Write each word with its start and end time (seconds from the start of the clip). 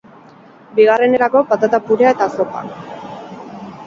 Bigarrenerako, 0.77 1.43
patata-purea 1.51 2.13
eta 2.15 2.29
zopa. 2.37 2.65